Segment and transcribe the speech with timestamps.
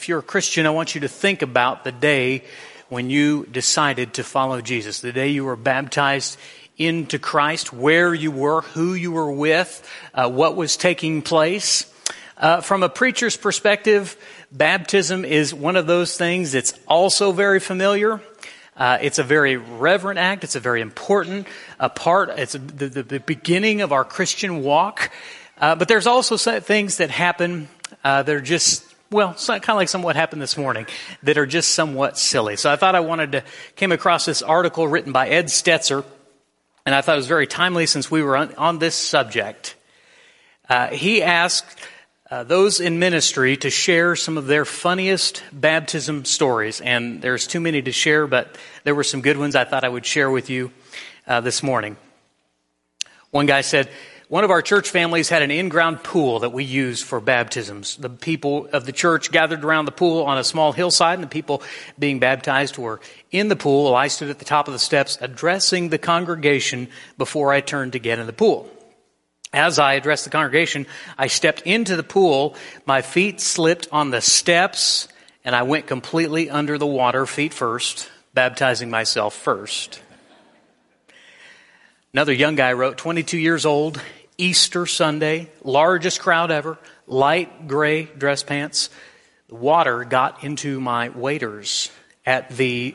[0.00, 2.44] If you're a Christian, I want you to think about the day
[2.88, 6.38] when you decided to follow Jesus, the day you were baptized
[6.78, 11.84] into Christ, where you were, who you were with, uh, what was taking place.
[12.38, 14.16] Uh, from a preacher's perspective,
[14.50, 18.22] baptism is one of those things that's also very familiar.
[18.78, 20.44] Uh, it's a very reverent act.
[20.44, 21.46] It's a very important
[21.78, 22.30] uh, part.
[22.38, 25.10] It's the, the, the, beginning of our Christian walk.
[25.58, 27.68] Uh, but there's also things that happen
[28.02, 30.86] uh, that are just well, kind of like some what happened this morning
[31.24, 32.56] that are just somewhat silly.
[32.56, 33.44] So I thought I wanted to
[33.74, 36.04] came across this article written by Ed Stetzer,
[36.86, 39.74] and I thought it was very timely since we were on, on this subject.
[40.68, 41.66] Uh, he asked
[42.30, 47.58] uh, those in ministry to share some of their funniest baptism stories, and there's too
[47.58, 50.48] many to share, but there were some good ones I thought I would share with
[50.48, 50.70] you
[51.26, 51.96] uh, this morning.
[53.32, 53.88] One guy said,
[54.30, 57.96] one of our church families had an in-ground pool that we used for baptisms.
[57.96, 61.28] The people of the church gathered around the pool on a small hillside, and the
[61.28, 61.64] people
[61.98, 63.00] being baptized were
[63.32, 63.92] in the pool.
[63.92, 67.98] I stood at the top of the steps addressing the congregation before I turned to
[67.98, 68.70] get in the pool.
[69.52, 70.86] As I addressed the congregation,
[71.18, 72.54] I stepped into the pool.
[72.86, 75.08] My feet slipped on the steps,
[75.44, 80.00] and I went completely under the water, feet first, baptizing myself first.
[82.12, 84.00] Another young guy wrote, 22 years old,
[84.40, 88.88] Easter Sunday, largest crowd ever, light gray dress pants.
[89.50, 91.90] Water got into my waders
[92.24, 92.94] at the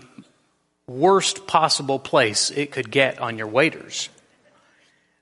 [0.87, 4.09] worst possible place it could get on your waders.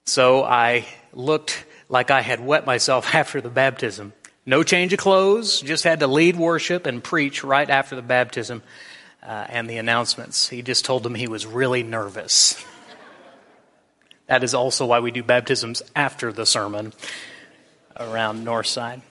[0.05, 4.13] So I looked like I had wet myself after the baptism.
[4.45, 8.61] No change of clothes, just had to lead worship and preach right after the baptism
[9.21, 10.49] uh, and the announcements.
[10.49, 12.63] He just told them he was really nervous.
[14.27, 16.93] That is also why we do baptisms after the sermon
[17.97, 19.01] around Northside.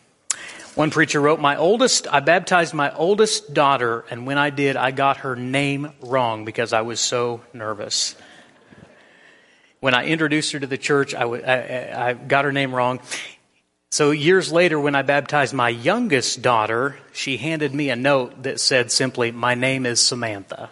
[0.74, 4.90] One preacher wrote, My oldest, I baptized my oldest daughter, and when I did, I
[4.90, 8.16] got her name wrong because I was so nervous.
[9.80, 13.00] When I introduced her to the church, I, I, I got her name wrong.
[13.90, 18.58] So years later, when I baptized my youngest daughter, she handed me a note that
[18.58, 20.70] said simply, My name is Samantha.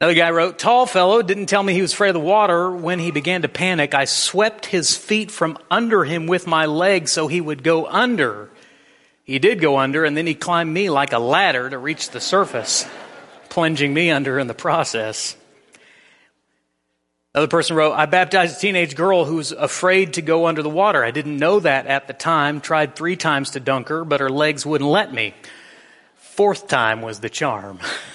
[0.00, 2.70] Another guy wrote, Tall fellow didn't tell me he was afraid of the water.
[2.70, 7.12] When he began to panic, I swept his feet from under him with my legs
[7.12, 8.48] so he would go under.
[9.24, 12.20] He did go under, and then he climbed me like a ladder to reach the
[12.20, 12.88] surface,
[13.50, 15.36] plunging me under in the process.
[17.34, 20.70] Another person wrote, I baptized a teenage girl who was afraid to go under the
[20.70, 21.04] water.
[21.04, 22.62] I didn't know that at the time.
[22.62, 25.34] Tried three times to dunk her, but her legs wouldn't let me.
[26.16, 27.80] Fourth time was the charm.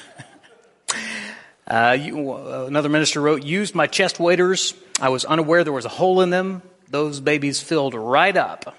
[1.68, 4.74] Uh, you, uh, another minister wrote, used my chest waders.
[5.02, 6.62] I was unaware there was a hole in them.
[6.90, 8.76] Those babies filled right up.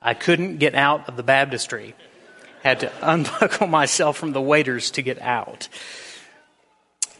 [0.00, 1.94] I couldn't get out of the baptistry.
[2.62, 5.68] Had to unbuckle myself from the waders to get out.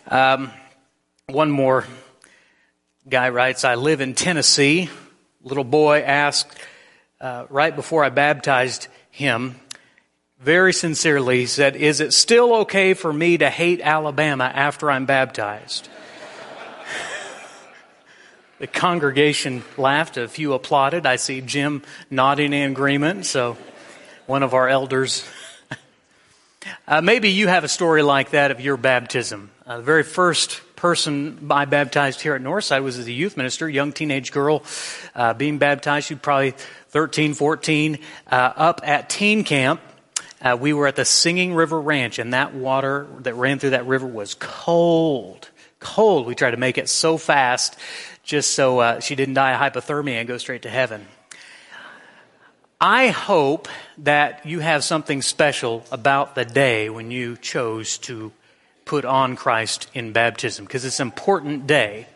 [0.06, 0.52] Um,
[1.26, 1.86] one more
[3.08, 4.90] guy writes, I live in Tennessee.
[5.42, 6.56] Little boy asked,
[7.20, 9.56] uh, right before I baptized him,
[10.40, 15.88] very sincerely said, Is it still okay for me to hate Alabama after I'm baptized?
[18.58, 20.16] the congregation laughed.
[20.16, 21.04] A few applauded.
[21.06, 23.26] I see Jim nodding in agreement.
[23.26, 23.58] So,
[24.26, 25.28] one of our elders.
[26.88, 29.50] uh, maybe you have a story like that of your baptism.
[29.66, 33.68] Uh, the very first person I baptized here at Northside was as a youth minister,
[33.68, 34.62] young teenage girl
[35.14, 36.06] uh, being baptized.
[36.06, 36.54] She was probably
[36.88, 37.98] 13, 14,
[38.30, 39.82] uh, up at teen camp
[40.40, 43.86] uh, we were at the Singing River Ranch, and that water that ran through that
[43.86, 45.50] river was cold.
[45.80, 46.26] Cold.
[46.26, 47.76] We tried to make it so fast
[48.22, 51.06] just so uh, she didn't die of hypothermia and go straight to heaven.
[52.80, 53.68] I hope
[53.98, 58.32] that you have something special about the day when you chose to
[58.86, 62.06] put on Christ in baptism because it's an important day.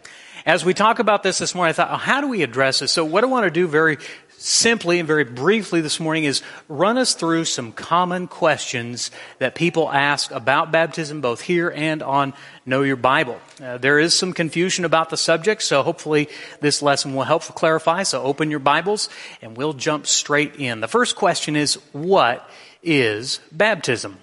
[0.46, 2.92] As we talk about this this morning, I thought, oh, how do we address this?
[2.92, 3.98] So, what I want to do very
[4.44, 9.90] simply and very briefly this morning is run us through some common questions that people
[9.90, 12.34] ask about baptism, both here and on
[12.66, 13.40] Know Your Bible.
[13.62, 16.28] Uh, there is some confusion about the subject, so hopefully
[16.60, 18.02] this lesson will help clarify.
[18.02, 19.08] So open your Bibles
[19.40, 20.80] and we'll jump straight in.
[20.80, 22.48] The first question is, what
[22.82, 24.18] is baptism?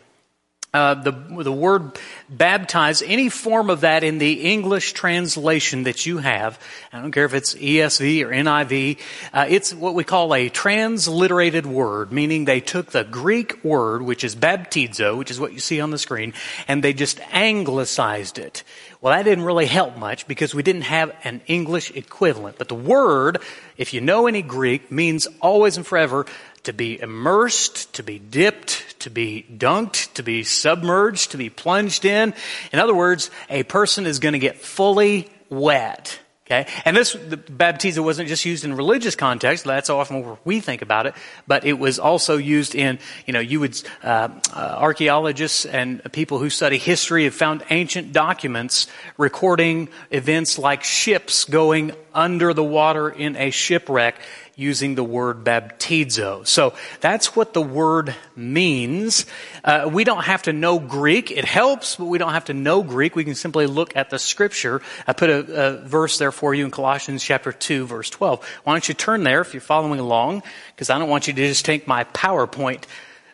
[0.73, 6.19] Uh, the, the word baptize, any form of that in the English translation that you
[6.19, 6.57] have,
[6.94, 8.97] I don't care if it's ESV or NIV,
[9.33, 14.23] uh, it's what we call a transliterated word, meaning they took the Greek word, which
[14.23, 16.33] is baptizo, which is what you see on the screen,
[16.69, 18.63] and they just anglicized it.
[19.01, 22.59] Well, that didn't really help much because we didn't have an English equivalent.
[22.59, 23.39] But the word,
[23.75, 26.27] if you know any Greek, means always and forever
[26.63, 32.05] to be immersed, to be dipped, to be dunked, to be submerged, to be plunged
[32.05, 32.33] in.
[32.71, 36.19] In other words, a person is going to get fully wet.
[36.51, 36.69] Okay?
[36.83, 39.63] And this, the baptizo wasn't just used in religious context.
[39.63, 41.15] That's often where we think about it.
[41.47, 46.39] But it was also used in, you know, you would, uh, uh, archaeologists and people
[46.39, 48.87] who study history have found ancient documents
[49.17, 54.15] recording events like ships going under the water in a shipwreck
[54.56, 56.45] using the word baptizo.
[56.45, 59.25] So that's what the word means.
[59.63, 61.31] Uh, we don't have to know Greek.
[61.31, 63.15] It helps, but we don't have to know Greek.
[63.15, 64.81] We can simply look at the scripture.
[65.07, 68.45] I put a, a verse there for you in Colossians chapter 2, verse 12.
[68.63, 70.44] Why don't you turn there if you're following along?
[70.75, 72.83] Because I don't want you to just take my PowerPoint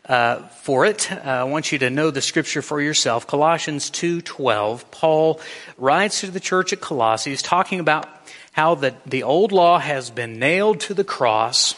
[0.08, 1.12] uh, for it.
[1.12, 3.28] Uh, I want you to know the scripture for yourself.
[3.28, 4.90] Colossians 2:12.
[4.92, 5.42] Paul
[5.78, 7.32] writes to the church at Colossae.
[7.32, 8.17] He's talking about
[8.58, 11.76] how the, the old law has been nailed to the cross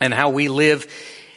[0.00, 0.86] and how we live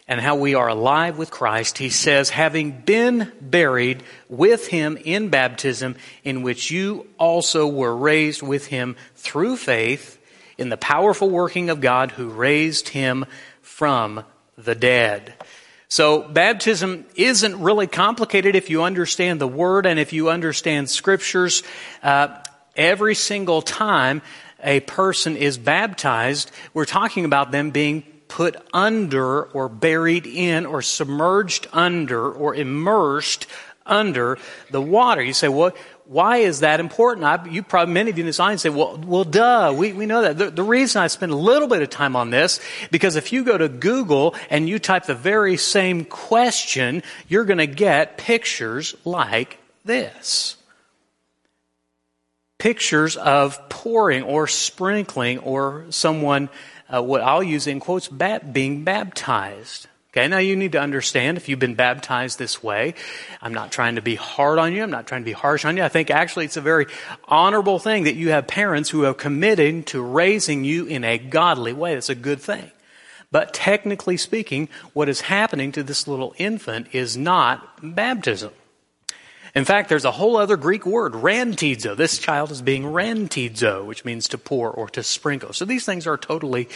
[0.07, 5.27] and how we are alive with Christ, he says, having been buried with him in
[5.27, 10.17] baptism, in which you also were raised with him through faith
[10.57, 13.25] in the powerful working of God who raised him
[13.61, 14.23] from
[14.57, 15.33] the dead.
[15.89, 21.63] So baptism isn't really complicated if you understand the word and if you understand scriptures.
[22.01, 22.37] Uh,
[22.75, 24.21] every single time
[24.63, 30.81] a person is baptized, we're talking about them being put under or buried in or
[30.81, 33.45] submerged under or immersed
[33.85, 34.37] under
[34.71, 35.21] the water.
[35.21, 35.71] You say, well,
[36.05, 37.25] why is that important?
[37.25, 40.05] I, you probably, many of you in this audience say, well, well, duh, we, we
[40.05, 40.37] know that.
[40.37, 42.59] The, the reason I spend a little bit of time on this,
[42.91, 47.59] because if you go to Google and you type the very same question, you're going
[47.59, 50.57] to get pictures like this
[52.63, 56.47] pictures of pouring or sprinkling or someone,
[56.87, 59.87] uh, what I'll use in quotes, being baptized.
[60.11, 62.93] Okay, now you need to understand if you've been baptized this way,
[63.41, 64.81] I'm not trying to be hard on you.
[64.81, 65.83] I'm not trying to be harsh on you.
[65.83, 66.85] I think actually it's a very
[67.27, 71.73] honorable thing that you have parents who are committed to raising you in a godly
[71.73, 71.95] way.
[71.95, 72.71] That's a good thing.
[73.29, 78.53] But technically speaking, what is happening to this little infant is not baptism.
[79.55, 81.95] In fact, there's a whole other Greek word, rantizo.
[81.95, 85.53] This child is being rantizo, which means to pour or to sprinkle.
[85.53, 86.69] So these things are totally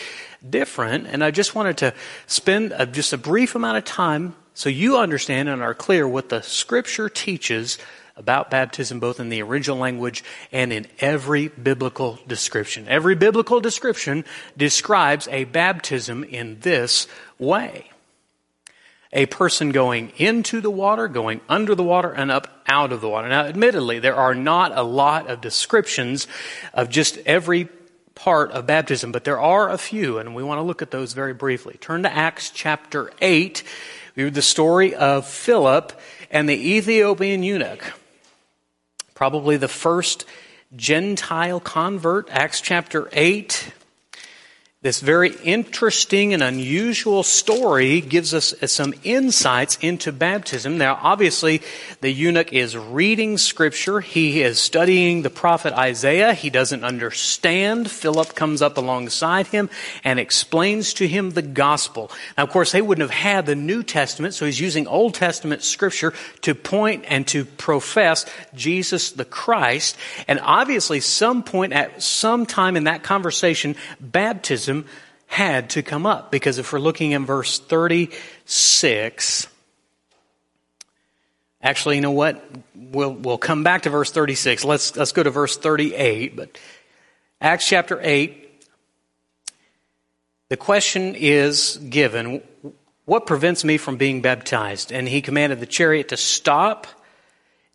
[0.48, 1.08] different.
[1.08, 1.94] And I just wanted to
[2.28, 6.30] spend a, just a brief amount of time so you understand and are clear what
[6.30, 7.80] the scripture teaches
[8.16, 12.88] about baptism, both in the original language and in every biblical description.
[12.88, 14.24] Every biblical description
[14.56, 17.08] describes a baptism in this
[17.40, 17.90] way
[19.14, 23.10] a person going into the water, going under the water, and up out of the
[23.10, 23.30] water.
[23.30, 26.28] Now, admittedly, there are not a lot of descriptions
[26.74, 27.70] of just every
[28.16, 31.14] part of baptism, but there are a few, and we want to look at those
[31.14, 31.78] very briefly.
[31.80, 33.64] Turn to Acts chapter 8.
[34.16, 35.94] We read the story of Philip
[36.32, 37.94] and the Ethiopian eunuch.
[39.14, 40.26] Probably the first
[40.76, 43.72] Gentile convert, Acts chapter 8
[44.88, 50.78] this very interesting and unusual story gives us some insights into baptism.
[50.78, 51.62] Now, obviously,
[52.00, 54.00] the eunuch is reading scripture.
[54.00, 56.34] He is studying the prophet Isaiah.
[56.34, 57.92] He doesn't understand.
[57.92, 59.70] Philip comes up alongside him
[60.06, 62.10] and explains to him the gospel.
[62.38, 65.64] Now, of course, they wouldn't have had the New Testament, so he's using Old Testament
[65.64, 69.98] scripture to point and to profess Jesus the Christ.
[70.30, 74.77] And obviously, some point at some time in that conversation, baptism
[75.28, 76.32] had to come up.
[76.32, 79.48] Because if we're looking in verse 36,
[81.62, 82.44] actually, you know what?
[82.76, 84.64] We'll, we'll come back to verse 36.
[84.64, 86.36] Let's, let's go to verse 38.
[86.36, 86.58] But
[87.40, 88.64] Acts chapter 8,
[90.50, 92.42] the question is given
[93.06, 94.92] What prevents me from being baptized?
[94.92, 96.88] And he commanded the chariot to stop.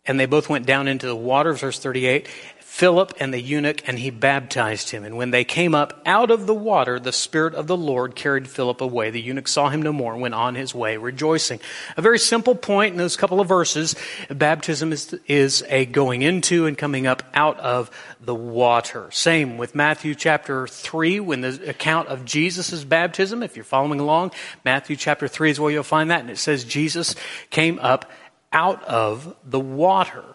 [0.05, 2.27] And they both went down into the water, verse 38.
[2.73, 5.03] Philip and the eunuch, and he baptized him.
[5.03, 8.47] And when they came up out of the water, the Spirit of the Lord carried
[8.47, 9.11] Philip away.
[9.11, 11.59] The eunuch saw him no more and went on his way rejoicing.
[11.97, 13.95] A very simple point in those couple of verses.
[14.27, 19.07] Baptism is, is a going into and coming up out of the water.
[19.11, 24.31] Same with Matthew chapter 3, when the account of Jesus' baptism, if you're following along,
[24.65, 26.21] Matthew chapter 3 is where you'll find that.
[26.21, 27.13] And it says Jesus
[27.51, 28.09] came up
[28.51, 30.25] out of the water.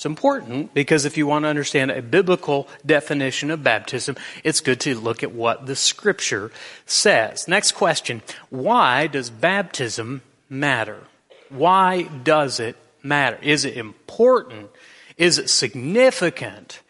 [0.00, 4.80] It's important because if you want to understand a biblical definition of baptism, it's good
[4.80, 6.50] to look at what the scripture
[6.86, 7.46] says.
[7.46, 8.22] Next question.
[8.48, 11.02] Why does baptism matter?
[11.50, 13.38] Why does it matter?
[13.42, 14.70] Is it important?
[15.18, 16.80] Is it significant?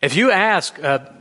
[0.00, 1.12] If you ask a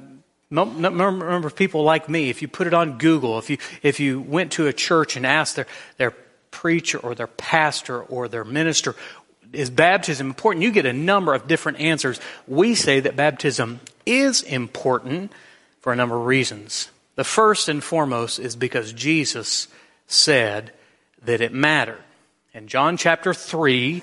[0.52, 4.22] number of people like me, if you put it on Google, if you, if you
[4.22, 5.66] went to a church and asked their,
[5.98, 6.14] their
[6.52, 8.96] preacher or their pastor or their minister,
[9.54, 10.64] is baptism important?
[10.64, 12.20] You get a number of different answers.
[12.48, 15.32] We say that baptism is important
[15.82, 16.90] for a number of reasons.
[17.16, 19.68] The first and foremost is because Jesus
[20.08, 20.72] said
[21.24, 22.02] that it mattered.
[22.54, 24.02] In John chapter 3,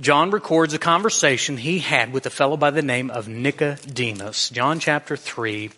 [0.00, 4.50] John records a conversation he had with a fellow by the name of Nicodemus.
[4.50, 5.70] John chapter 3,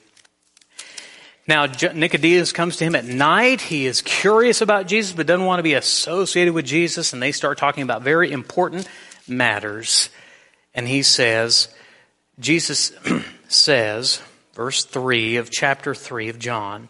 [1.46, 3.60] now, Nicodemus comes to him at night.
[3.60, 7.12] He is curious about Jesus, but doesn't want to be associated with Jesus.
[7.12, 8.88] And they start talking about very important
[9.26, 10.10] matters.
[10.74, 11.68] And he says,
[12.38, 12.92] Jesus
[13.48, 14.22] says,
[14.54, 16.88] verse 3 of chapter 3 of John,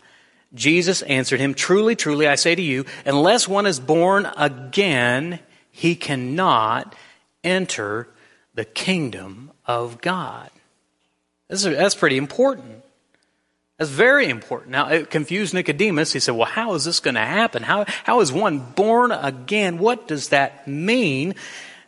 [0.52, 5.38] Jesus answered him, Truly, truly, I say to you, unless one is born again,
[5.70, 6.94] he cannot
[7.44, 8.08] enter
[8.54, 10.50] the kingdom of God.
[11.48, 12.84] That's pretty important.
[13.80, 14.72] That's very important.
[14.72, 16.12] Now, it confused Nicodemus.
[16.12, 17.62] He said, Well, how is this going to happen?
[17.62, 19.78] How, how is one born again?
[19.78, 21.34] What does that mean?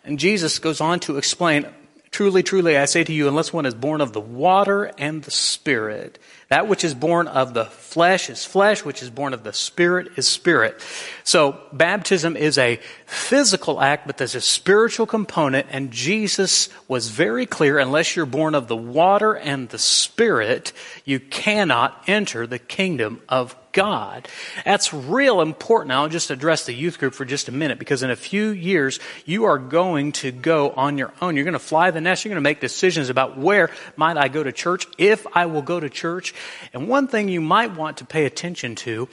[0.03, 1.67] And Jesus goes on to explain
[2.13, 5.31] Truly, truly, I say to you, unless one is born of the water and the
[5.31, 6.19] Spirit,
[6.51, 10.13] that which is born of the flesh is flesh, which is born of the Spirit
[10.17, 10.79] is spirit.
[11.25, 12.81] So, baptism is a
[13.13, 18.55] physical act, but there's a spiritual component, and Jesus was very clear unless you're born
[18.55, 20.73] of the water and the Spirit,
[21.05, 24.29] you cannot enter the kingdom of God.
[24.65, 25.93] That's real important.
[25.93, 29.01] I'll just address the youth group for just a minute because in a few years,
[29.25, 31.37] you are going to go on your own.
[31.37, 32.25] You're going to fly the nest.
[32.25, 35.63] You're going to make decisions about where might I go to church, if I will
[35.63, 36.35] go to church.
[36.73, 39.09] And one thing you might want to pay attention to,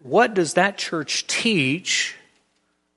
[0.00, 2.16] what does that church teach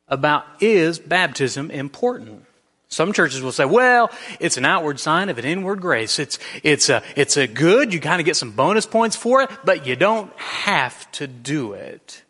[0.07, 2.45] about is baptism important?
[2.87, 6.19] Some churches will say, well, it's an outward sign of an inward grace.
[6.19, 7.93] It's, it's a, it's a good.
[7.93, 11.73] You kind of get some bonus points for it, but you don't have to do
[11.73, 12.23] it.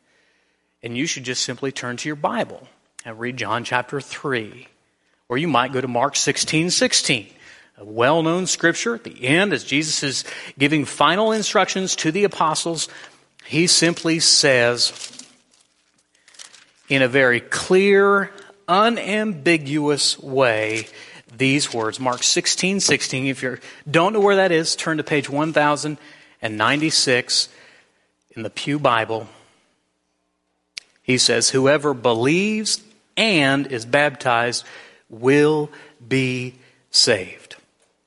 [0.82, 2.68] And you should just simply turn to your Bible
[3.04, 4.68] and read John chapter 3.
[5.30, 7.28] Or you might go to Mark 16, 16.
[7.78, 10.24] A well known scripture at the end, as Jesus is
[10.58, 12.88] giving final instructions to the apostles,
[13.46, 15.25] he simply says,
[16.90, 18.32] in a very clear
[18.68, 20.88] unambiguous way
[21.38, 22.00] these words.
[22.00, 23.28] Mark 16, 16.
[23.28, 23.58] If you
[23.90, 27.50] don't know where that is, turn to page 1096
[28.36, 29.28] in the Pew Bible.
[31.02, 32.82] He says, Whoever believes
[33.18, 34.66] and is baptized
[35.10, 35.70] will
[36.06, 36.56] be
[36.92, 37.56] saved.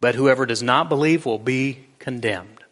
[0.01, 2.65] But whoever does not believe will be condemned.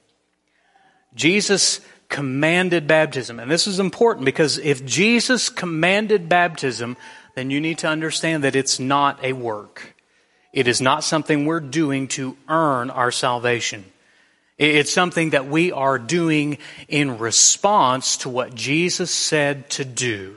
[1.15, 3.41] Jesus commanded baptism.
[3.41, 6.97] And this is important because if Jesus commanded baptism,
[7.35, 9.95] then you need to understand that it's not a work.
[10.53, 13.85] It is not something we're doing to earn our salvation.
[14.59, 16.57] It's something that we are doing
[16.89, 20.37] in response to what Jesus said to do.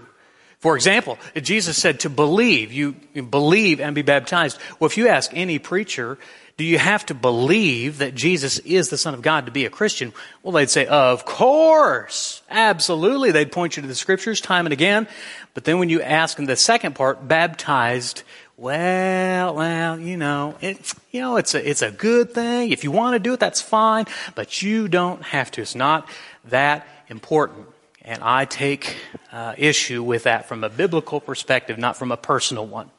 [0.59, 4.59] For example, Jesus said to believe, you believe and be baptized.
[4.77, 6.17] Well, if you ask any preacher,
[6.60, 9.70] do you have to believe that Jesus is the Son of God to be a
[9.70, 10.12] Christian?
[10.44, 12.42] Well, they'd say, of course.
[12.50, 13.32] Absolutely.
[13.32, 15.08] They'd point you to the scriptures time and again.
[15.54, 18.24] But then when you ask them the second part, baptized,
[18.58, 22.72] well, well, you know, you know, it's a, it's a good thing.
[22.72, 25.62] If you want to do it, that's fine, but you don't have to.
[25.62, 26.10] It's not
[26.50, 27.68] that important.
[28.01, 28.98] And I take
[29.32, 32.92] uh, issue with that from a biblical perspective, not from a personal one.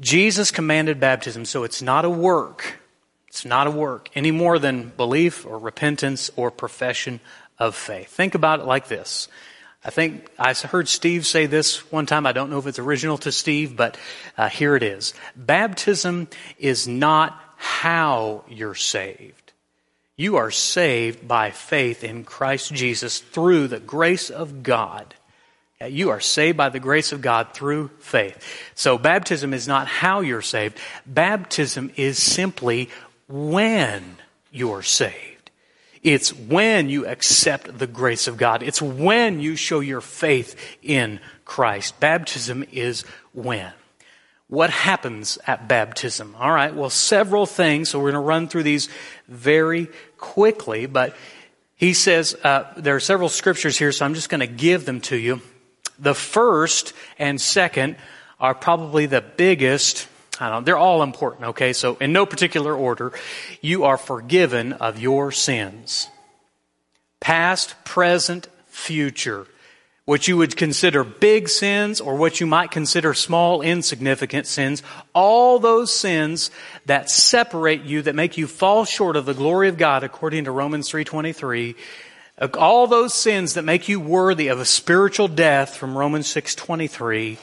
[0.00, 2.80] Jesus commanded baptism, so it's not a work.
[3.28, 7.20] It's not a work any more than belief or repentance or profession
[7.58, 8.08] of faith.
[8.08, 9.28] Think about it like this.
[9.84, 12.26] I think I heard Steve say this one time.
[12.26, 13.96] I don't know if it's original to Steve, but
[14.36, 15.14] uh, here it is.
[15.36, 19.52] Baptism is not how you're saved.
[20.16, 25.14] You are saved by faith in Christ Jesus through the grace of God.
[25.84, 28.42] You are saved by the grace of God through faith.
[28.74, 30.78] So baptism is not how you're saved.
[31.04, 32.88] Baptism is simply
[33.28, 34.16] when
[34.50, 35.50] you're saved.
[36.02, 38.62] It's when you accept the grace of God.
[38.62, 42.00] It's when you show your faith in Christ.
[42.00, 43.02] Baptism is
[43.34, 43.72] when.
[44.48, 46.36] What happens at baptism?
[46.38, 47.90] All right, well, several things.
[47.90, 48.88] So we're going to run through these
[49.28, 51.14] very quickly, but
[51.74, 55.00] he says uh, there are several scriptures here, so I'm just going to give them
[55.02, 55.42] to you.
[55.98, 57.96] The first and second
[58.38, 60.08] are probably the biggest.
[60.38, 61.72] I don't they're all important, okay?
[61.72, 63.12] So in no particular order,
[63.60, 66.08] you are forgiven of your sins.
[67.20, 69.46] Past, present, future.
[70.04, 74.84] What you would consider big sins or what you might consider small, insignificant sins.
[75.14, 76.52] All those sins
[76.84, 80.52] that separate you, that make you fall short of the glory of God according to
[80.52, 81.74] Romans 3.23.
[82.58, 87.38] All those sins that make you worthy of a spiritual death from Romans 6.23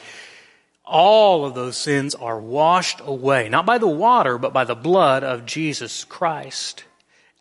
[0.86, 5.24] all of those sins are washed away, not by the water, but by the blood
[5.24, 6.84] of Jesus Christ.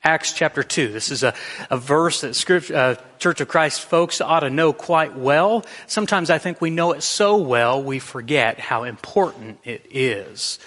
[0.05, 0.89] Acts chapter 2.
[0.89, 1.35] This is a,
[1.71, 5.65] a verse that uh, Church of Christ folks ought to know quite well.
[5.87, 10.59] Sometimes I think we know it so well we forget how important it is.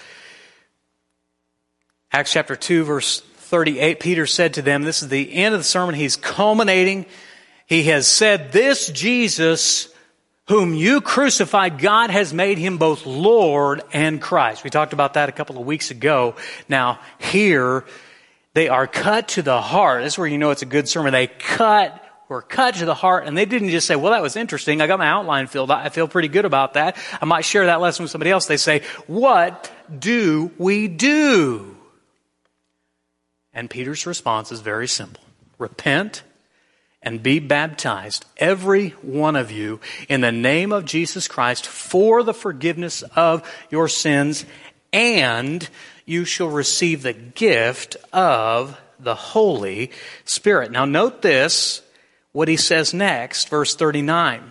[2.12, 5.64] Acts chapter 2, verse 38, Peter said to them, this is the end of the
[5.64, 5.94] sermon.
[5.94, 7.06] He's culminating.
[7.66, 9.88] He has said, This Jesus
[10.48, 14.62] whom you crucified, God has made him both Lord and Christ.
[14.62, 16.36] We talked about that a couple of weeks ago.
[16.68, 17.84] Now, here,
[18.54, 20.04] they are cut to the heart.
[20.04, 21.12] This is where you know it's a good sermon.
[21.12, 24.36] They cut were cut to the heart, and they didn't just say, Well, that was
[24.36, 24.80] interesting.
[24.80, 25.70] I got my outline filled.
[25.70, 26.96] I feel pretty good about that.
[27.20, 28.46] I might share that lesson with somebody else.
[28.46, 31.75] They say, What do we do?
[33.56, 35.24] And Peter's response is very simple
[35.58, 36.22] repent
[37.02, 42.34] and be baptized, every one of you, in the name of Jesus Christ for the
[42.34, 44.44] forgiveness of your sins,
[44.92, 45.66] and
[46.04, 49.90] you shall receive the gift of the Holy
[50.24, 50.70] Spirit.
[50.70, 51.80] Now, note this,
[52.32, 54.50] what he says next, verse 39.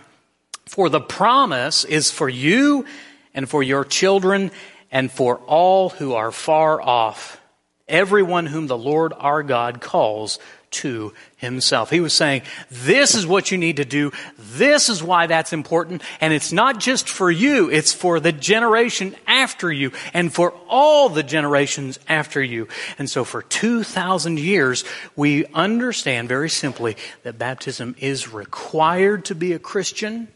[0.64, 2.86] For the promise is for you
[3.34, 4.50] and for your children
[4.90, 7.40] and for all who are far off,
[7.88, 10.38] everyone whom the Lord our God calls
[10.68, 11.90] to himself.
[11.90, 14.12] He was saying, this is what you need to do.
[14.38, 16.02] This is why that's important.
[16.20, 17.70] And it's not just for you.
[17.70, 22.68] It's for the generation after you and for all the generations after you.
[22.98, 29.52] And so for 2,000 years, we understand very simply that baptism is required to be
[29.52, 30.28] a Christian.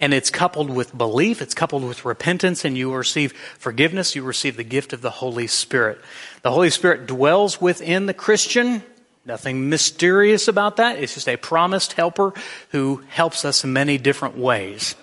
[0.00, 4.56] And it's coupled with belief, it's coupled with repentance, and you receive forgiveness, you receive
[4.56, 6.00] the gift of the Holy Spirit.
[6.42, 8.82] The Holy Spirit dwells within the Christian,
[9.24, 10.98] Nothing mysterious about that.
[10.98, 12.32] It's just a promised helper
[12.70, 14.94] who helps us in many different ways.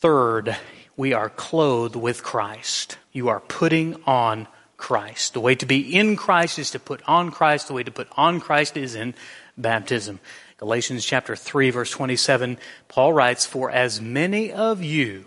[0.00, 0.56] Third,
[0.96, 2.98] we are clothed with Christ.
[3.12, 5.32] You are putting on Christ.
[5.32, 7.68] The way to be in Christ is to put on Christ.
[7.68, 9.14] The way to put on Christ is in
[9.56, 10.20] baptism.
[10.60, 15.24] Galatians chapter 3 verse 27, Paul writes, For as many of you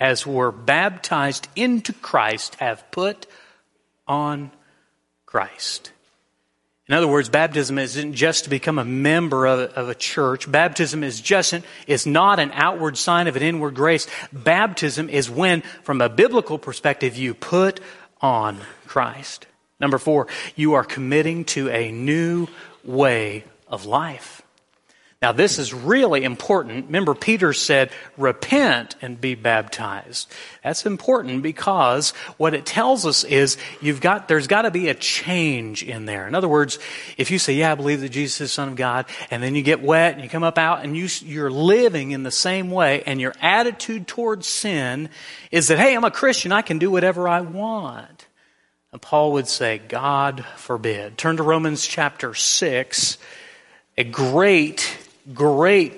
[0.00, 3.26] as were baptized into Christ have put
[4.08, 4.50] on
[5.26, 5.92] Christ.
[6.88, 10.50] In other words, baptism isn't just to become a member of, of, a church.
[10.50, 11.54] Baptism is just
[11.86, 14.08] is not an outward sign of an inward grace.
[14.32, 17.78] Baptism is when, from a biblical perspective, you put
[18.20, 18.58] on
[18.88, 19.46] Christ.
[19.78, 22.48] Number four, you are committing to a new
[22.82, 24.42] way of life.
[25.22, 26.86] Now, this is really important.
[26.86, 30.30] Remember, Peter said, repent and be baptized.
[30.62, 34.94] That's important because what it tells us is you've got, there's got to be a
[34.94, 36.28] change in there.
[36.28, 36.78] In other words,
[37.16, 39.54] if you say, yeah, I believe that Jesus is the Son of God, and then
[39.54, 42.70] you get wet and you come up out and you, you're living in the same
[42.70, 45.08] way and your attitude towards sin
[45.50, 48.26] is that, hey, I'm a Christian, I can do whatever I want.
[48.92, 51.16] And Paul would say, God forbid.
[51.16, 53.16] Turn to Romans chapter 6,
[53.96, 54.96] a great
[55.34, 55.94] great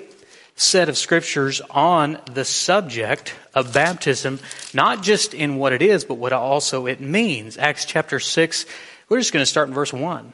[0.57, 4.41] set of scriptures on the subject of baptism,
[4.75, 7.57] not just in what it is, but what also it means.
[7.57, 8.67] Acts chapter 6,
[9.09, 10.33] we're just going to start in verse 1.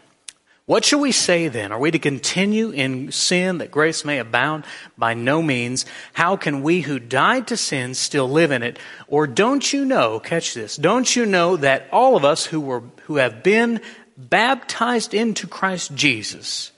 [0.67, 1.73] What shall we say then?
[1.73, 4.65] Are we to continue in sin that grace may abound?
[4.97, 5.85] By no means.
[6.15, 8.79] How can we who died to sin still live in it?
[9.07, 12.83] Or don't you know, catch this, don't you know that all of us who were,
[13.03, 13.83] who have been
[14.17, 16.73] baptized into Christ Jesus,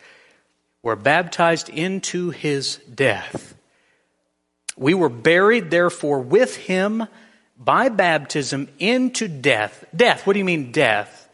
[0.87, 3.57] were baptized into his death.
[4.77, 7.09] We were buried, therefore, with him
[7.59, 9.85] by baptism into death.
[9.97, 11.29] Death, what do you mean, death?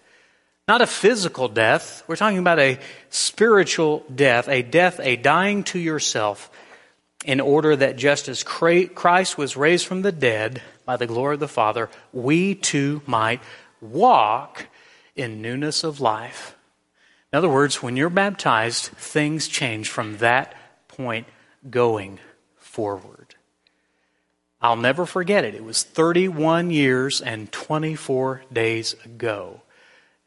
[0.66, 2.02] Not a physical death.
[2.06, 2.78] We're talking about a
[3.10, 6.50] spiritual death, a death, a dying to yourself,
[7.26, 11.40] in order that just as Christ was raised from the dead by the glory of
[11.40, 13.42] the Father, we too might
[13.82, 14.68] walk
[15.14, 16.56] in newness of life.
[17.32, 20.54] In other words, when you're baptized, things change from that
[20.86, 21.26] point
[21.70, 22.18] going
[22.56, 23.36] forward.
[24.60, 25.54] I'll never forget it.
[25.54, 29.62] It was 31 years and 24 days ago.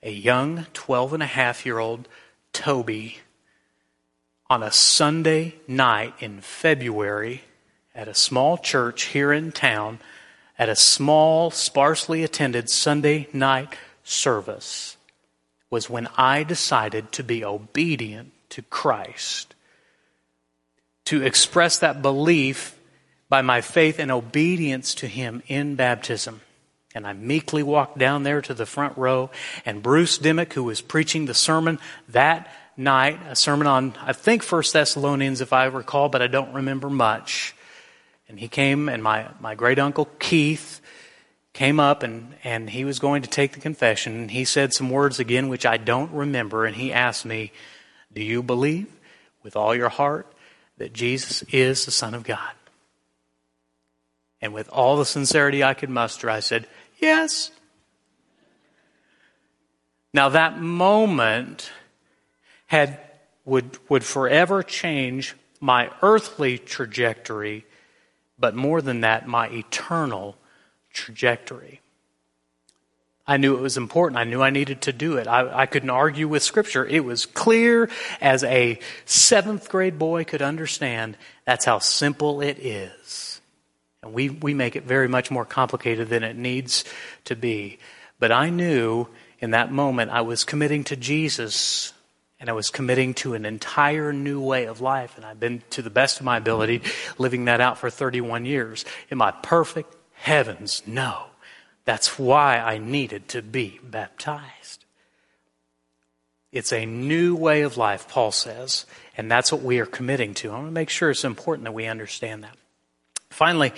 [0.01, 2.07] A young 12 and a half year old
[2.53, 3.19] Toby
[4.49, 7.43] on a Sunday night in February
[7.93, 9.99] at a small church here in town
[10.57, 14.97] at a small, sparsely attended Sunday night service
[15.75, 19.55] was when I decided to be obedient to Christ,
[21.03, 22.79] to express that belief
[23.27, 26.39] by my faith and obedience to Him in baptism.
[26.95, 29.31] And I meekly walked down there to the front row,
[29.65, 34.43] and Bruce Dimmick, who was preaching the sermon that night, a sermon on, I think,
[34.43, 37.53] First Thessalonians, if I recall, but I don't remember much.
[38.29, 40.79] And he came, and my, my great uncle Keith
[41.55, 44.13] came up, and, and he was going to take the confession.
[44.13, 46.65] And he said some words again, which I don't remember.
[46.65, 47.51] And he asked me,
[48.13, 48.87] Do you believe
[49.41, 50.31] with all your heart
[50.77, 52.51] that Jesus is the Son of God?
[54.41, 56.67] And with all the sincerity I could muster, I said,
[56.99, 57.49] Yes.
[60.13, 61.71] Now that moment
[62.67, 62.99] had
[63.45, 67.65] would would forever change my earthly trajectory
[68.37, 70.37] but more than that, my eternal
[70.95, 71.81] trajectory.
[73.27, 74.19] I knew it was important.
[74.19, 75.27] I knew I needed to do it.
[75.27, 76.85] I, I, couldn't argue with Scripture.
[76.85, 77.89] It was clear
[78.21, 81.17] as a seventh grade boy could understand.
[81.43, 83.41] That's how simple it is.
[84.03, 86.85] And we, we make it very much more complicated than it needs
[87.25, 87.79] to be.
[88.19, 89.07] But I knew
[89.39, 91.93] in that moment I was committing to Jesus
[92.39, 95.17] and I was committing to an entire new way of life.
[95.17, 96.83] And I've been, to the best of my ability,
[97.17, 98.85] living that out for 31 years.
[99.09, 99.95] Am I perfect?
[100.15, 101.27] Heavens, no.
[101.85, 104.85] That's why I needed to be baptized.
[106.51, 108.85] It's a new way of life, Paul says,
[109.17, 110.51] and that's what we are committing to.
[110.51, 112.55] I want to make sure it's important that we understand that.
[113.29, 113.73] Finally,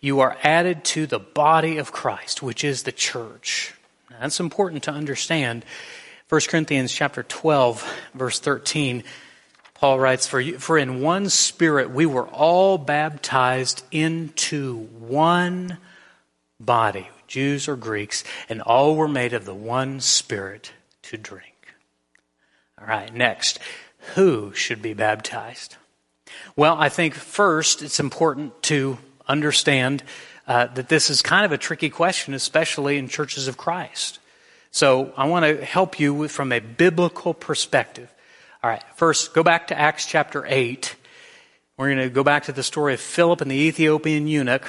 [0.00, 3.74] you are added to the body of Christ, which is the church.
[4.10, 5.64] Now, that's important to understand
[6.28, 9.04] 1 Corinthians chapter 12, verse 13,
[9.82, 15.76] Paul writes, for, you, for in one spirit we were all baptized into one
[16.60, 20.70] body, Jews or Greeks, and all were made of the one spirit
[21.02, 21.74] to drink.
[22.80, 23.58] All right, next,
[24.14, 25.74] who should be baptized?
[26.54, 30.04] Well, I think first it's important to understand
[30.46, 34.20] uh, that this is kind of a tricky question, especially in churches of Christ.
[34.70, 38.14] So I want to help you with, from a biblical perspective.
[38.64, 40.94] All right, first, go back to Acts chapter 8.
[41.76, 44.68] We're going to go back to the story of Philip and the Ethiopian eunuch.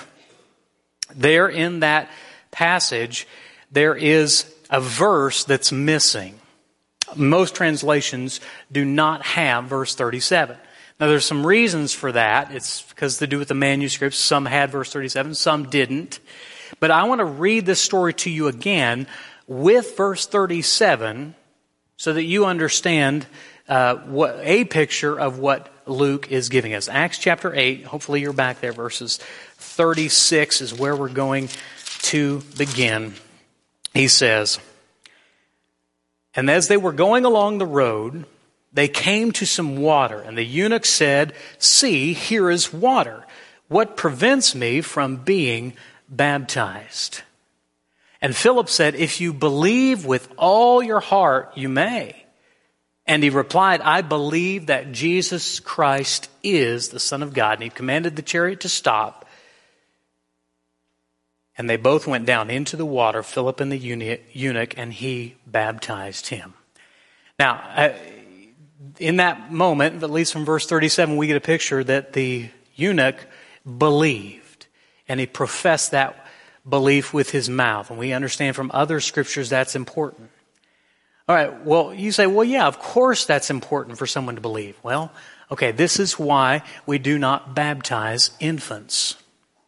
[1.14, 2.10] There in that
[2.50, 3.28] passage,
[3.72, 6.40] there is a verse that's missing.
[7.16, 10.58] Most translations do not have verse 37.
[11.00, 12.52] Now, there's some reasons for that.
[12.52, 14.18] It's because to do with the manuscripts.
[14.18, 16.20] Some had verse 37, some didn't.
[16.80, 19.06] But I want to read this story to you again
[19.46, 21.36] with verse 37
[21.96, 23.28] so that you understand
[23.68, 26.88] uh, what, a picture of what Luke is giving us.
[26.90, 29.18] Acts chapter 8, hopefully you're back there, verses
[29.58, 31.50] 36 is where we're going
[32.04, 33.14] to begin.
[33.94, 34.60] He says,
[36.36, 38.26] And as they were going along the road,
[38.74, 43.24] they came to some water, and the eunuch said, See, here is water.
[43.68, 45.74] What prevents me from being
[46.10, 47.22] baptized?
[48.22, 52.23] And Philip said, If you believe with all your heart, you may.
[53.06, 57.56] And he replied, I believe that Jesus Christ is the Son of God.
[57.56, 59.28] And he commanded the chariot to stop.
[61.58, 66.28] And they both went down into the water, Philip and the eunuch, and he baptized
[66.28, 66.54] him.
[67.38, 67.94] Now,
[69.00, 73.18] in that moment, at least from verse 37, we get a picture that the eunuch
[73.78, 74.68] believed.
[75.08, 76.26] And he professed that
[76.68, 77.90] belief with his mouth.
[77.90, 80.32] And we understand from other scriptures that's important.
[81.28, 84.78] All right, well, you say, well, yeah, of course that's important for someone to believe.
[84.84, 85.12] Well,
[85.50, 89.16] okay, this is why we do not baptize infants,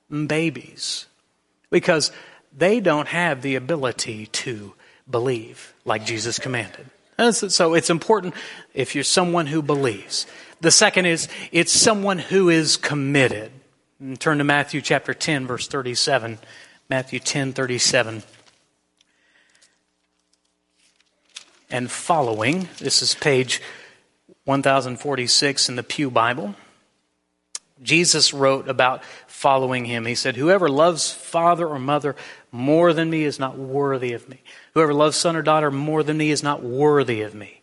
[0.09, 1.05] babies,
[1.69, 2.11] because
[2.55, 4.73] they don't have the ability to
[5.09, 6.87] believe like Jesus commanded.
[7.31, 8.33] So it's important
[8.73, 10.27] if you're someone who believes.
[10.59, 13.51] The second is it's someone who is committed.
[14.03, 16.39] Mm, turn to Matthew chapter 10, verse 37.
[16.89, 18.23] Matthew 10 37.
[21.69, 23.61] And following, this is page
[24.45, 26.55] 1046 in the Pew Bible.
[27.81, 30.05] Jesus wrote about following him.
[30.05, 32.15] He said, Whoever loves father or mother
[32.51, 34.41] more than me is not worthy of me.
[34.73, 37.61] Whoever loves son or daughter more than me is not worthy of me.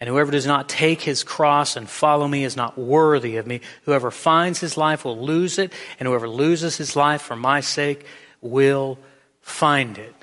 [0.00, 3.60] And whoever does not take his cross and follow me is not worthy of me.
[3.82, 8.06] Whoever finds his life will lose it, and whoever loses his life for my sake
[8.40, 8.96] will
[9.40, 10.14] find it.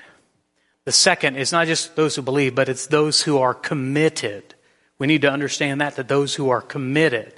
[0.86, 4.54] The second is not just those who believe, but it's those who are committed.
[4.98, 7.34] We need to understand that, that those who are committed.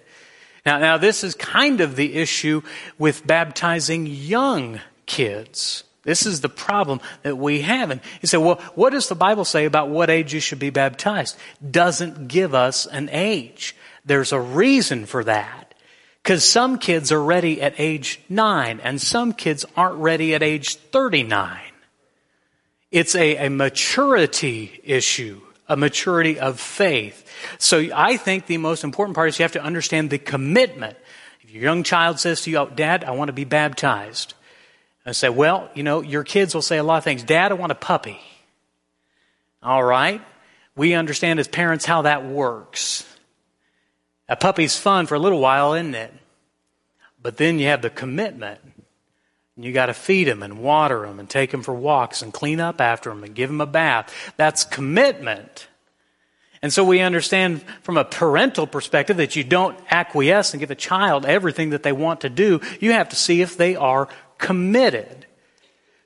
[0.67, 2.61] Now, now this is kind of the issue
[2.99, 5.83] with baptizing young kids.
[6.03, 7.91] This is the problem that we have.
[7.91, 10.71] And you say, well, what does the Bible say about what age you should be
[10.71, 11.35] baptized?
[11.71, 13.75] Doesn't give us an age.
[14.05, 15.75] There's a reason for that.
[16.23, 20.75] Because some kids are ready at age nine and some kids aren't ready at age
[20.77, 21.59] 39.
[22.91, 27.31] It's a, a maturity issue, a maturity of faith.
[27.59, 30.97] So I think the most important part is you have to understand the commitment.
[31.43, 34.35] If your young child says to you, oh, Dad, I want to be baptized.
[35.05, 37.23] I say, well, you know, your kids will say a lot of things.
[37.23, 38.21] Dad, I want a puppy.
[39.63, 40.23] All right.
[40.77, 43.05] We understand as parents how that works.
[44.29, 46.13] A puppy's fun for a little while, isn't it?
[47.21, 48.61] But then you have the commitment.
[49.59, 52.33] And you got to feed them and water them and take them for walks and
[52.33, 54.33] clean up after them and give them a bath.
[54.37, 55.67] That's commitment.
[56.63, 60.77] And so we understand from a parental perspective that you don't acquiesce and give a
[60.77, 62.61] child everything that they want to do.
[62.79, 65.27] You have to see if they are committed.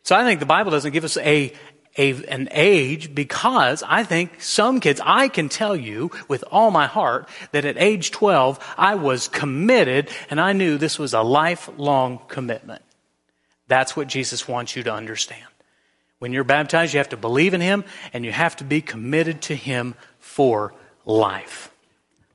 [0.03, 1.53] So I think the Bible doesn't give us a,
[1.99, 6.87] a, an age because I think some kids, I can tell you with all my
[6.87, 12.19] heart that at age 12, I was committed and I knew this was a lifelong
[12.29, 12.81] commitment.
[13.73, 15.47] That's what Jesus wants you to understand.
[16.19, 19.41] When you're baptized, you have to believe in Him and you have to be committed
[19.43, 20.75] to Him for
[21.07, 21.71] life.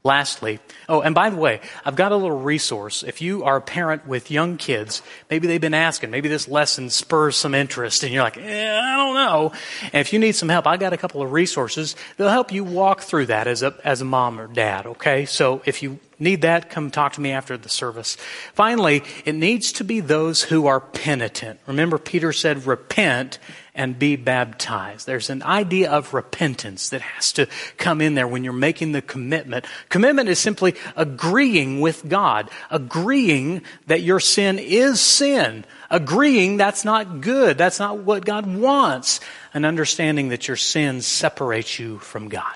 [0.04, 3.04] Lastly, oh, and by the way, I've got a little resource.
[3.04, 6.90] If you are a parent with young kids, maybe they've been asking, maybe this lesson
[6.90, 9.52] spurs some interest, and you're like, eh, I don't know.
[9.84, 12.64] And if you need some help, I've got a couple of resources that'll help you
[12.64, 15.26] walk through that as a, as a mom or dad, okay?
[15.26, 18.18] So if you need that, come talk to me after the service.
[18.54, 21.60] Finally, it needs to be those who are penitent.
[21.68, 23.40] Remember, Peter said, repent
[23.76, 25.06] and be baptized.
[25.06, 29.04] There's an idea of repentance that has to come in there when you're making the
[29.04, 29.66] commitment.
[29.90, 37.22] Commitment is simply agreeing with God, agreeing that your sin is sin, agreeing that's not
[37.22, 39.20] good, that's not what God wants,
[39.54, 42.56] and understanding that your sin separates you from God.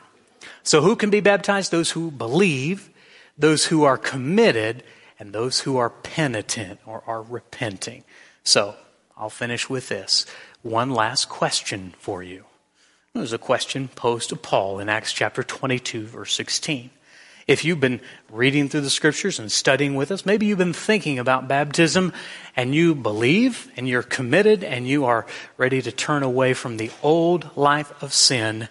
[0.63, 1.71] So who can be baptized?
[1.71, 2.89] Those who believe,
[3.41, 4.83] those who are committed,
[5.19, 8.03] and those who are penitent or are repenting.
[8.43, 8.75] So,
[9.17, 10.25] I'll finish with this
[10.63, 12.45] one last question for you.
[13.13, 16.89] There's a question posed to Paul in Acts chapter 22, verse 16.
[17.47, 17.99] If you've been
[18.31, 22.13] reading through the scriptures and studying with us, maybe you've been thinking about baptism
[22.55, 25.25] and you believe and you're committed and you are
[25.57, 28.69] ready to turn away from the old life of sin.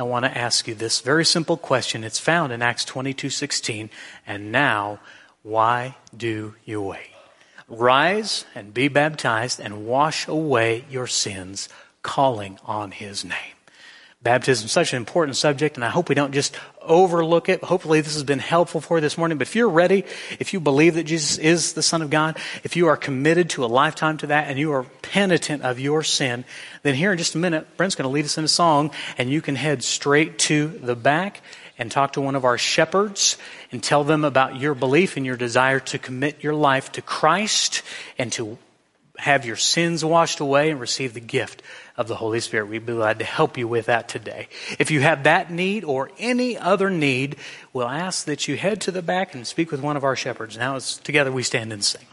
[0.00, 2.04] I want to ask you this very simple question.
[2.04, 3.90] It's found in Acts 22:16.
[4.26, 4.98] And now,
[5.42, 7.10] why do you wait?
[7.68, 11.68] Rise and be baptized and wash away your sins,
[12.02, 13.49] calling on his name.
[14.22, 17.64] Baptism is such an important subject, and I hope we don't just overlook it.
[17.64, 19.38] Hopefully, this has been helpful for you this morning.
[19.38, 20.04] But if you're ready,
[20.38, 23.64] if you believe that Jesus is the Son of God, if you are committed to
[23.64, 26.44] a lifetime to that, and you are penitent of your sin,
[26.82, 29.30] then here in just a minute, Brent's going to lead us in a song, and
[29.30, 31.40] you can head straight to the back
[31.78, 33.38] and talk to one of our shepherds
[33.72, 37.82] and tell them about your belief and your desire to commit your life to Christ
[38.18, 38.58] and to
[39.20, 41.62] have your sins washed away and receive the gift
[41.96, 42.68] of the Holy Spirit.
[42.68, 44.48] We'd be glad to help you with that today.
[44.78, 47.36] If you have that need or any other need,
[47.72, 50.56] we'll ask that you head to the back and speak with one of our shepherds.
[50.56, 52.06] Now, as together we stand and sing.